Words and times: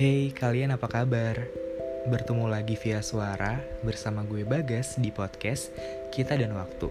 Hey, 0.00 0.32
kalian 0.32 0.72
apa 0.72 0.88
kabar? 0.88 1.44
Bertemu 2.08 2.48
lagi 2.48 2.72
via 2.72 3.04
suara 3.04 3.60
bersama 3.84 4.24
gue 4.24 4.48
Bagas 4.48 4.96
di 4.96 5.12
podcast 5.12 5.76
Kita 6.08 6.40
dan 6.40 6.56
Waktu. 6.56 6.88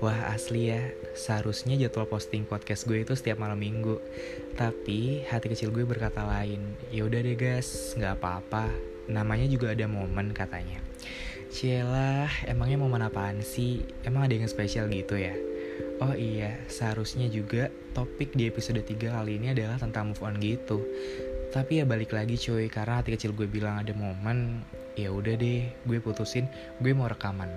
Wah 0.00 0.32
asli 0.32 0.72
ya, 0.72 0.88
seharusnya 1.12 1.76
jadwal 1.76 2.08
posting 2.08 2.48
podcast 2.48 2.88
gue 2.88 3.04
itu 3.04 3.12
setiap 3.12 3.36
malam 3.44 3.60
minggu. 3.60 4.00
Tapi 4.56 5.28
hati 5.28 5.52
kecil 5.52 5.68
gue 5.68 5.84
berkata 5.84 6.24
lain. 6.24 6.80
Ya 6.88 7.04
udah 7.04 7.20
deh 7.20 7.36
guys, 7.36 7.92
nggak 7.92 8.24
apa-apa. 8.24 8.72
Namanya 9.12 9.44
juga 9.44 9.76
ada 9.76 9.84
momen 9.84 10.32
katanya. 10.32 10.80
Cielah, 11.52 12.32
emangnya 12.48 12.80
momen 12.80 13.04
apaan 13.04 13.44
sih? 13.44 13.84
Emang 14.08 14.24
ada 14.24 14.32
yang 14.32 14.48
spesial 14.48 14.88
gitu 14.88 15.20
ya? 15.20 15.36
Oh 16.00 16.16
iya, 16.16 16.56
seharusnya 16.72 17.28
juga 17.28 17.68
topik 17.92 18.32
di 18.32 18.48
episode 18.48 18.80
3 18.80 18.96
kali 19.12 19.36
ini 19.36 19.52
adalah 19.52 19.76
tentang 19.76 20.08
move 20.08 20.24
on 20.24 20.40
gitu. 20.40 20.80
Tapi 21.48 21.80
ya 21.80 21.84
balik 21.88 22.12
lagi 22.12 22.36
cuy, 22.36 22.68
karena 22.68 23.00
hati 23.00 23.16
kecil 23.16 23.32
gue 23.32 23.48
bilang 23.48 23.80
ada 23.80 23.96
momen, 23.96 24.60
ya 25.00 25.08
udah 25.08 25.32
deh, 25.32 25.64
gue 25.88 25.98
putusin, 25.98 26.44
gue 26.84 26.92
mau 26.92 27.08
rekaman. 27.08 27.48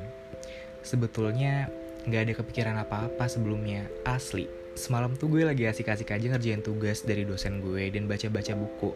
Sebetulnya 0.79 1.67
nggak 2.07 2.21
ada 2.23 2.33
kepikiran 2.39 2.75
apa-apa 2.81 3.27
sebelumnya, 3.27 3.85
asli. 4.07 4.47
Semalam 4.71 5.19
tuh 5.19 5.27
gue 5.27 5.43
lagi 5.43 5.67
asik-asik 5.67 6.15
aja 6.15 6.31
ngerjain 6.31 6.63
tugas 6.63 7.03
dari 7.03 7.27
dosen 7.27 7.59
gue 7.59 7.91
dan 7.91 8.07
baca-baca 8.07 8.55
buku. 8.55 8.95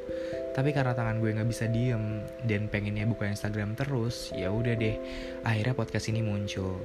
Tapi 0.55 0.71
karena 0.71 0.95
tangan 0.95 1.19
gue 1.19 1.35
nggak 1.35 1.49
bisa 1.51 1.67
diem 1.67 2.23
dan 2.47 2.71
pengennya 2.71 3.03
buka 3.03 3.27
Instagram 3.27 3.75
terus, 3.75 4.31
ya 4.31 4.47
udah 4.47 4.79
deh. 4.79 4.95
Akhirnya 5.43 5.75
podcast 5.75 6.07
ini 6.07 6.23
muncul. 6.23 6.79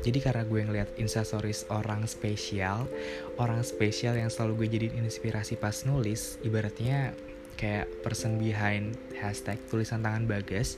Jadi 0.00 0.18
karena 0.24 0.48
gue 0.48 0.60
ngeliat 0.64 0.88
instastories 0.96 1.68
orang 1.68 2.08
spesial, 2.08 2.88
orang 3.36 3.60
spesial 3.60 4.16
yang 4.16 4.32
selalu 4.32 4.64
gue 4.64 4.68
jadiin 4.80 5.04
inspirasi 5.04 5.60
pas 5.60 5.84
nulis, 5.84 6.40
ibaratnya 6.40 7.12
kayak 7.58 7.88
person 8.02 8.38
behind 8.38 8.94
hashtag 9.18 9.58
tulisan 9.70 10.02
tangan 10.04 10.26
bagas. 10.26 10.76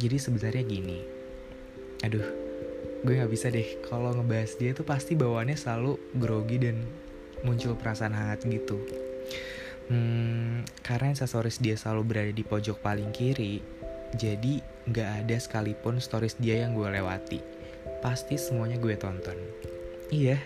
Jadi 0.00 0.16
sebenarnya 0.16 0.64
gini, 0.64 1.00
aduh, 2.00 2.24
gue 3.04 3.12
nggak 3.12 3.32
bisa 3.32 3.52
deh 3.52 3.84
kalau 3.84 4.16
ngebahas 4.16 4.56
dia 4.56 4.72
tuh 4.72 4.88
pasti 4.88 5.12
bawaannya 5.12 5.56
selalu 5.56 6.00
grogi 6.16 6.56
dan 6.56 6.80
muncul 7.44 7.76
perasaan 7.76 8.16
hangat 8.16 8.44
gitu. 8.48 8.80
Hmm, 9.92 10.64
karena 10.80 11.12
instastories 11.12 11.60
dia 11.60 11.76
selalu 11.76 12.02
berada 12.08 12.32
di 12.32 12.44
pojok 12.46 12.80
paling 12.80 13.12
kiri, 13.12 13.60
jadi 14.16 14.64
nggak 14.88 15.10
ada 15.26 15.36
sekalipun 15.36 16.00
stories 16.00 16.40
dia 16.40 16.64
yang 16.64 16.72
gue 16.72 16.88
lewati 16.88 17.62
pasti 18.02 18.34
semuanya 18.34 18.82
gue 18.82 18.98
tonton. 18.98 19.38
Iya, 20.10 20.36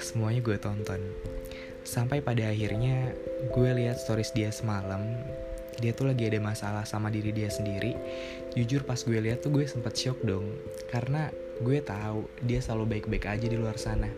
semuanya 0.00 0.40
gue 0.40 0.56
tonton. 0.56 1.02
Sampai 1.84 2.24
pada 2.24 2.48
akhirnya 2.48 3.12
gue 3.52 3.70
lihat 3.76 4.00
stories 4.00 4.32
dia 4.32 4.48
semalam, 4.48 5.04
dia 5.78 5.92
tuh 5.92 6.08
lagi 6.08 6.24
ada 6.24 6.40
masalah 6.40 6.88
sama 6.88 7.12
diri 7.12 7.28
dia 7.30 7.52
sendiri. 7.52 7.92
Jujur 8.56 8.88
pas 8.88 8.96
gue 8.96 9.20
lihat 9.20 9.44
tuh 9.44 9.52
gue 9.52 9.68
sempet 9.68 9.92
shock 9.92 10.16
dong, 10.24 10.48
karena 10.88 11.28
gue 11.60 11.84
tahu 11.84 12.24
dia 12.40 12.64
selalu 12.64 12.98
baik-baik 12.98 13.28
aja 13.28 13.46
di 13.46 13.60
luar 13.60 13.76
sana. 13.76 14.08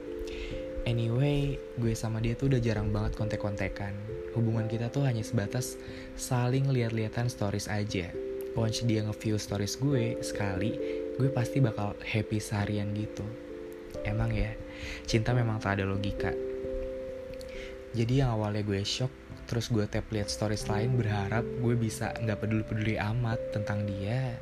Anyway, 0.87 1.59
gue 1.83 1.93
sama 1.99 2.23
dia 2.23 2.39
tuh 2.39 2.47
udah 2.55 2.63
jarang 2.63 2.95
banget 2.95 3.19
kontek-kontekan. 3.19 3.99
Hubungan 4.39 4.71
kita 4.71 4.87
tuh 4.87 5.03
hanya 5.03 5.27
sebatas 5.27 5.75
saling 6.15 6.71
lihat-lihatan 6.71 7.27
stories 7.27 7.67
aja. 7.67 8.15
Once 8.55 8.87
dia 8.87 9.03
nge-view 9.03 9.37
stories 9.37 9.75
gue 9.83 10.23
sekali, 10.23 10.79
gue 11.19 11.29
pasti 11.35 11.59
bakal 11.59 11.99
happy 12.07 12.39
seharian 12.39 12.95
gitu. 12.95 13.27
Emang 14.07 14.31
ya, 14.31 14.55
cinta 15.03 15.35
memang 15.35 15.59
tak 15.59 15.83
ada 15.83 15.91
logika. 15.91 16.31
Jadi 17.97 18.21
yang 18.21 18.37
awalnya 18.37 18.61
gue 18.61 18.85
shock, 18.85 19.09
terus 19.49 19.73
gue 19.73 19.89
tap 19.89 20.05
lihat 20.13 20.29
stories 20.29 20.69
lain 20.69 21.01
berharap 21.01 21.41
gue 21.43 21.75
bisa 21.81 22.13
nggak 22.13 22.45
peduli-peduli 22.45 23.01
amat 23.01 23.57
tentang 23.57 23.89
dia. 23.89 24.37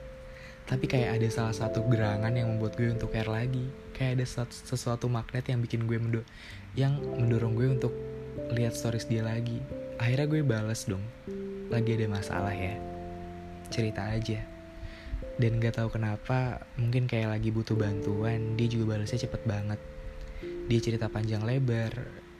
Tapi 0.67 0.91
kayak 0.91 1.23
ada 1.23 1.29
salah 1.31 1.55
satu 1.55 1.87
gerangan 1.87 2.34
yang 2.34 2.51
membuat 2.51 2.75
gue 2.75 2.91
untuk 2.91 3.15
care 3.15 3.31
lagi. 3.31 3.71
Kayak 3.95 4.19
ada 4.19 4.51
sesuatu 4.51 5.06
magnet 5.06 5.47
yang 5.47 5.62
bikin 5.62 5.87
gue 5.87 6.03
mendo 6.03 6.27
yang 6.75 6.99
mendorong 6.99 7.55
gue 7.55 7.69
untuk 7.79 7.95
lihat 8.51 8.75
stories 8.75 9.06
dia 9.06 9.23
lagi. 9.23 9.62
Akhirnya 10.03 10.27
gue 10.27 10.43
bales 10.43 10.83
dong. 10.91 11.05
Lagi 11.71 11.95
ada 11.95 12.11
masalah 12.11 12.50
ya. 12.50 12.75
Cerita 13.71 14.11
aja 14.11 14.43
dan 15.34 15.59
gak 15.59 15.83
tahu 15.83 15.91
kenapa 15.91 16.62
mungkin 16.79 17.11
kayak 17.11 17.34
lagi 17.34 17.50
butuh 17.50 17.75
bantuan 17.75 18.55
dia 18.55 18.71
juga 18.71 18.95
balasnya 18.95 19.27
cepet 19.27 19.43
banget 19.43 19.81
dia 20.71 20.81
cerita 20.81 21.11
panjang 21.11 21.43
lebar 21.43 21.91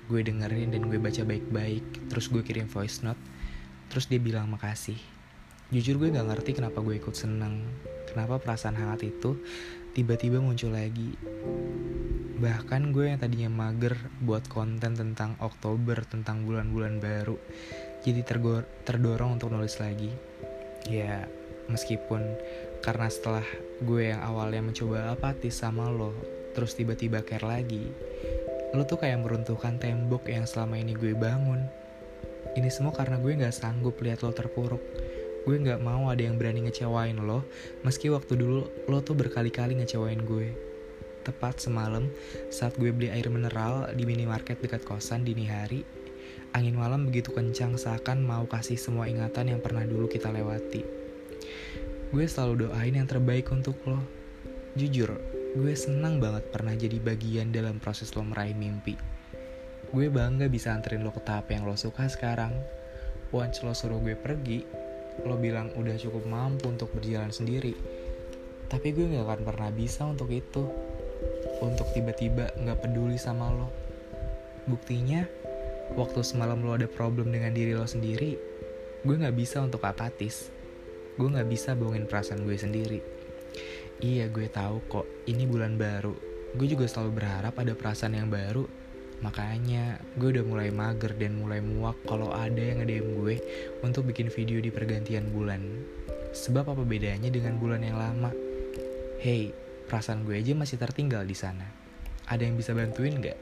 gue 0.09 0.21
dengerin 0.21 0.75
dan 0.75 0.89
gue 0.89 1.01
baca 1.01 1.23
baik-baik 1.25 2.11
terus 2.13 2.29
gue 2.29 2.45
kirim 2.45 2.69
voice 2.69 3.01
note 3.01 3.21
terus 3.89 4.11
dia 4.11 4.19
bilang 4.19 4.51
makasih. 4.51 4.99
Jujur 5.73 5.97
gue 5.97 6.13
gak 6.13 6.29
ngerti 6.29 6.61
kenapa 6.61 6.85
gue 6.85 7.01
ikut 7.01 7.17
seneng. 7.17 7.65
Kenapa 8.11 8.39
perasaan 8.39 8.77
hangat 8.79 9.07
itu 9.07 9.39
tiba-tiba 9.97 10.39
muncul 10.39 10.75
lagi. 10.75 11.15
Bahkan 12.39 12.91
gue 12.93 13.15
yang 13.15 13.19
tadinya 13.23 13.51
mager 13.51 13.97
buat 14.21 14.45
konten 14.51 14.99
tentang 14.99 15.39
Oktober 15.41 16.05
tentang 16.05 16.45
bulan-bulan 16.45 17.01
baru 17.01 17.39
jadi 18.05 18.21
terdorong 18.85 19.41
untuk 19.41 19.49
nulis 19.49 19.81
lagi. 19.81 20.13
Ya 20.85 21.25
meskipun 21.73 22.21
karena 22.85 23.09
setelah 23.09 23.47
gue 23.81 24.13
yang 24.13 24.21
awalnya 24.21 24.61
mencoba 24.61 25.17
apatis 25.17 25.57
sama 25.57 25.89
lo 25.89 26.13
terus 26.53 26.77
tiba-tiba 26.77 27.25
care 27.25 27.49
lagi 27.49 27.89
lo 28.75 28.83
tuh 28.83 28.99
kayak 28.99 29.23
meruntuhkan 29.23 29.79
tembok 29.79 30.27
yang 30.27 30.51
selama 30.51 30.75
ini 30.77 30.99
gue 30.99 31.15
bangun. 31.15 31.63
Ini 32.59 32.67
semua 32.75 32.91
karena 32.91 33.23
gue 33.23 33.39
gak 33.39 33.55
sanggup 33.55 34.03
lihat 34.03 34.27
lo 34.27 34.35
terpuruk. 34.35 34.83
Gue 35.47 35.63
gak 35.63 35.79
mau 35.79 36.11
ada 36.11 36.21
yang 36.21 36.35
berani 36.35 36.67
ngecewain 36.67 37.15
lo 37.23 37.47
meski 37.87 38.11
waktu 38.11 38.35
dulu 38.35 38.67
lo 38.91 38.99
tuh 39.01 39.15
berkali-kali 39.15 39.79
ngecewain 39.79 40.27
gue. 40.27 40.51
Tepat 41.23 41.63
semalam 41.63 42.11
saat 42.51 42.75
gue 42.75 42.91
beli 42.91 43.15
air 43.15 43.31
mineral 43.31 43.95
di 43.95 44.03
minimarket 44.05 44.59
dekat 44.59 44.83
kosan 44.83 45.23
dini 45.23 45.47
hari 45.47 46.05
angin 46.55 46.79
malam 46.79 47.11
begitu 47.11 47.35
kencang 47.35 47.75
seakan 47.75 48.23
mau 48.23 48.47
kasih 48.47 48.79
semua 48.79 49.11
ingatan 49.11 49.51
yang 49.51 49.61
pernah 49.61 49.83
dulu 49.83 50.07
kita 50.07 50.31
lewati. 50.31 50.87
Gue 52.15 52.31
selalu 52.31 52.71
doain 52.71 52.95
yang 52.95 53.11
terbaik 53.11 53.51
untuk 53.51 53.75
lo. 53.91 53.99
Jujur, 54.79 55.19
gue 55.55 55.71
senang 55.79 56.19
banget 56.19 56.51
pernah 56.51 56.75
jadi 56.75 56.99
bagian 56.99 57.55
dalam 57.55 57.79
proses 57.79 58.11
lo 58.19 58.27
meraih 58.27 58.59
mimpi. 58.59 58.99
Gue 59.95 60.11
bangga 60.11 60.51
bisa 60.51 60.75
anterin 60.75 61.07
lo 61.07 61.15
ke 61.15 61.23
tahap 61.23 61.47
yang 61.55 61.63
lo 61.63 61.79
suka 61.79 62.11
sekarang. 62.11 62.51
Once 63.31 63.63
lo 63.63 63.71
suruh 63.71 64.03
gue 64.03 64.19
pergi, 64.19 64.67
lo 65.23 65.39
bilang 65.39 65.71
udah 65.79 65.95
cukup 65.95 66.27
mampu 66.27 66.67
untuk 66.67 66.91
berjalan 66.91 67.31
sendiri. 67.31 67.71
Tapi 68.67 68.91
gue 68.91 69.15
gak 69.15 69.31
akan 69.31 69.41
pernah 69.47 69.71
bisa 69.71 70.03
untuk 70.03 70.35
itu. 70.35 70.67
Untuk 71.63 71.87
tiba-tiba 71.95 72.51
gak 72.59 72.83
peduli 72.83 73.15
sama 73.15 73.55
lo. 73.55 73.71
Buktinya, 74.67 75.23
waktu 75.95 76.27
semalam 76.27 76.67
lo 76.67 76.75
ada 76.75 76.91
problem 76.91 77.31
dengan 77.31 77.55
diri 77.55 77.79
lo 77.79 77.87
sendiri, 77.87 78.35
gue 79.07 79.15
gak 79.23 79.39
bisa 79.39 79.63
untuk 79.63 79.87
apatis 79.87 80.51
gue 81.15 81.29
nggak 81.31 81.47
bisa 81.47 81.79
bohongin 81.79 82.11
perasaan 82.11 82.43
gue 82.43 82.59
sendiri 82.59 82.99
iya 84.01 84.27
gue 84.31 84.51
tahu 84.51 84.83
kok 84.91 85.07
ini 85.31 85.45
bulan 85.45 85.79
baru. 85.79 86.15
Gue 86.55 86.67
juga 86.71 86.87
selalu 86.87 87.23
berharap 87.23 87.55
ada 87.59 87.75
perasaan 87.75 88.19
yang 88.19 88.31
baru. 88.31 88.67
Makanya 89.23 90.03
gue 90.19 90.35
udah 90.35 90.45
mulai 90.47 90.69
mager 90.75 91.15
dan 91.15 91.39
mulai 91.39 91.63
muak 91.63 92.03
kalau 92.07 92.35
ada 92.35 92.59
yang 92.59 92.83
nge-DM 92.83 93.09
gue 93.23 93.37
untuk 93.87 94.11
bikin 94.11 94.31
video 94.31 94.59
di 94.59 94.71
pergantian 94.75 95.31
bulan. 95.31 95.63
Sebab 96.35 96.75
apa 96.75 96.83
bedanya 96.83 97.31
dengan 97.31 97.59
bulan 97.59 97.83
yang 97.87 97.99
lama? 97.99 98.35
Hey 99.23 99.55
perasaan 99.87 100.25
gue 100.25 100.41
aja 100.41 100.57
masih 100.57 100.81
tertinggal 100.81 101.23
di 101.23 101.37
sana. 101.37 101.69
Ada 102.27 102.49
yang 102.49 102.57
bisa 102.57 102.73
bantuin 102.73 103.21
gak 103.21 103.39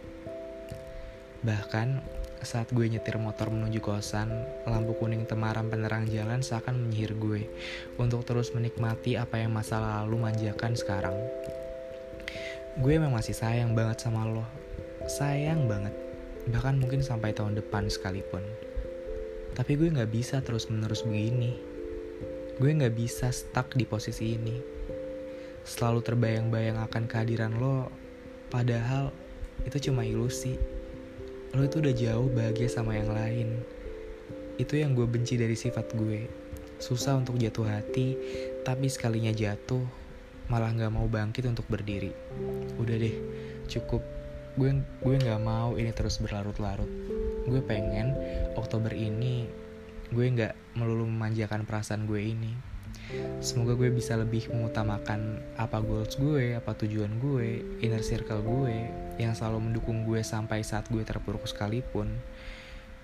bahkan 1.43 1.99
saat 2.43 2.75
gue 2.75 2.87
nyetir 2.91 3.23
motor 3.23 3.55
menuju 3.55 3.79
kosan, 3.79 4.31
lampu 4.67 4.99
kuning 4.99 5.31
temaram 5.31 5.71
penerang 5.71 6.11
jalan 6.11 6.43
seakan 6.43 6.75
menyihir 6.75 7.15
gue 7.15 7.47
untuk 8.03 8.27
terus 8.27 8.51
menikmati 8.51 9.15
apa 9.15 9.39
yang 9.39 9.55
masa 9.55 9.79
lalu 9.79 10.19
manjakan 10.19 10.75
sekarang. 10.75 11.15
Gue 12.83 12.99
memang 12.99 13.15
masih 13.15 13.39
sayang 13.39 13.79
banget 13.79 14.03
sama 14.03 14.27
lo, 14.27 14.43
sayang 15.07 15.71
banget, 15.71 15.95
bahkan 16.51 16.75
mungkin 16.83 17.07
sampai 17.07 17.31
tahun 17.31 17.55
depan 17.55 17.87
sekalipun. 17.87 18.43
Tapi 19.55 19.79
gue 19.79 19.95
gak 19.95 20.11
bisa 20.11 20.43
terus-menerus 20.43 21.07
begini. 21.07 21.55
Gue 22.59 22.75
gak 22.75 22.99
bisa 22.99 23.31
stuck 23.31 23.71
di 23.79 23.87
posisi 23.87 24.35
ini. 24.35 24.59
Selalu 25.63 26.03
terbayang-bayang 26.03 26.81
akan 26.81 27.07
kehadiran 27.07 27.55
lo, 27.55 27.87
padahal 28.51 29.15
itu 29.63 29.91
cuma 29.93 30.03
ilusi 30.03 30.82
lo 31.53 31.69
itu 31.69 31.85
udah 31.85 31.95
jauh 31.95 32.29
bahagia 32.33 32.69
sama 32.69 32.97
yang 32.97 33.13
lain. 33.13 33.61
Itu 34.57 34.81
yang 34.81 34.97
gue 34.97 35.05
benci 35.05 35.37
dari 35.37 35.53
sifat 35.53 35.93
gue. 35.93 36.29
Susah 36.81 37.21
untuk 37.21 37.37
jatuh 37.37 37.69
hati, 37.69 38.17
tapi 38.65 38.89
sekalinya 38.89 39.31
jatuh, 39.31 39.85
malah 40.49 40.73
gak 40.73 40.93
mau 40.93 41.05
bangkit 41.07 41.47
untuk 41.47 41.69
berdiri. 41.69 42.11
Udah 42.81 42.97
deh, 42.97 43.17
cukup. 43.69 44.01
Gue 44.57 44.81
gue 45.05 45.15
gak 45.21 45.41
mau 45.45 45.77
ini 45.77 45.93
terus 45.93 46.19
berlarut-larut. 46.19 46.89
Gue 47.45 47.61
pengen 47.61 48.17
Oktober 48.57 48.93
ini 48.97 49.63
gue 50.13 50.29
nggak 50.29 50.77
melulu 50.77 51.09
memanjakan 51.09 51.65
perasaan 51.65 52.05
gue 52.05 52.21
ini 52.21 52.72
semoga 53.45 53.77
gue 53.77 53.93
bisa 53.93 54.17
lebih 54.17 54.49
mengutamakan 54.49 55.43
apa 55.61 55.79
goals 55.85 56.17
gue 56.17 56.57
apa 56.57 56.73
tujuan 56.79 57.21
gue 57.21 57.61
inner 57.85 58.01
circle 58.01 58.41
gue 58.41 58.89
yang 59.21 59.37
selalu 59.37 59.71
mendukung 59.71 60.09
gue 60.09 60.25
sampai 60.25 60.65
saat 60.65 60.89
gue 60.89 61.03
terpuruk 61.05 61.45
sekalipun. 61.45 62.09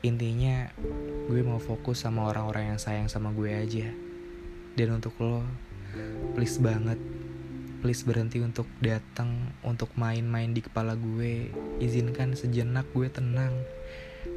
Intinya 0.00 0.70
gue 1.26 1.40
mau 1.42 1.58
fokus 1.58 2.06
sama 2.06 2.30
orang-orang 2.30 2.74
yang 2.74 2.80
sayang 2.80 3.08
sama 3.10 3.34
gue 3.34 3.50
aja. 3.50 3.88
Dan 4.78 4.94
untuk 4.94 5.18
lo 5.18 5.42
please 6.38 6.56
banget 6.62 6.98
please 7.78 8.02
berhenti 8.02 8.42
untuk 8.42 8.66
datang 8.82 9.54
untuk 9.62 9.94
main-main 9.94 10.50
di 10.50 10.62
kepala 10.62 10.94
gue. 10.98 11.50
Izinkan 11.82 12.34
sejenak 12.34 12.86
gue 12.94 13.10
tenang 13.10 13.54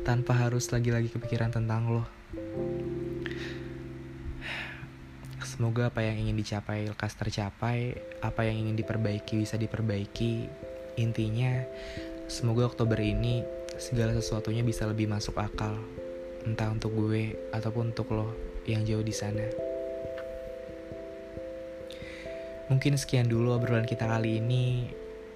tanpa 0.06 0.34
harus 0.34 0.70
lagi-lagi 0.74 1.10
kepikiran 1.14 1.54
tentang 1.54 1.90
lo 1.90 2.04
semoga 5.62 5.94
apa 5.94 6.02
yang 6.02 6.18
ingin 6.26 6.42
dicapai 6.42 6.90
lekas 6.90 7.14
tercapai 7.14 7.94
apa 8.26 8.42
yang 8.50 8.66
ingin 8.66 8.82
diperbaiki 8.82 9.46
bisa 9.46 9.62
diperbaiki 9.62 10.50
intinya 10.98 11.54
semoga 12.26 12.66
Oktober 12.66 12.98
ini 12.98 13.46
segala 13.78 14.10
sesuatunya 14.18 14.66
bisa 14.66 14.90
lebih 14.90 15.06
masuk 15.06 15.38
akal 15.38 15.78
entah 16.50 16.66
untuk 16.66 16.98
gue 16.98 17.38
ataupun 17.54 17.94
untuk 17.94 18.10
lo 18.10 18.34
yang 18.66 18.82
jauh 18.90 19.06
di 19.06 19.14
sana. 19.14 19.46
Mungkin 22.74 22.98
sekian 22.98 23.30
dulu 23.30 23.54
obrolan 23.54 23.86
kita 23.86 24.10
kali 24.10 24.42
ini. 24.42 24.90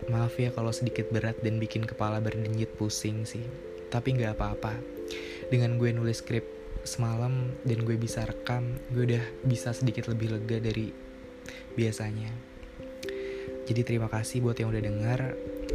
Maaf 0.10 0.42
ya 0.42 0.50
kalau 0.50 0.74
sedikit 0.74 1.06
berat 1.13 1.38
dan 1.45 1.62
bikin 1.62 1.86
kepala 1.86 2.18
berdenyut 2.18 2.74
pusing 2.81 3.30
sih. 3.30 3.45
Tapi 3.94 4.18
nggak 4.18 4.42
apa-apa. 4.42 4.74
Dengan 5.54 5.77
gue 5.77 5.94
nulis 5.94 6.25
skrip 6.25 6.54
semalam 6.85 7.51
dan 7.65 7.83
gue 7.83 7.97
bisa 7.97 8.23
rekam, 8.23 8.77
gue 8.93 9.03
udah 9.09 9.25
bisa 9.43 9.73
sedikit 9.73 10.07
lebih 10.07 10.37
lega 10.37 10.61
dari 10.61 10.93
biasanya. 11.75 12.31
Jadi 13.65 13.81
terima 13.81 14.05
kasih 14.05 14.45
buat 14.45 14.57
yang 14.61 14.69
udah 14.69 14.83
denger. 14.85 15.19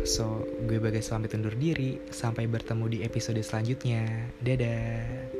So, 0.06 0.46
gue 0.64 0.78
bagai 0.78 1.02
pamit 1.02 1.34
undur 1.34 1.58
diri. 1.58 1.98
Sampai 2.14 2.46
bertemu 2.46 2.86
di 2.86 2.98
episode 3.02 3.42
selanjutnya. 3.42 4.30
Dadah. 4.38 5.39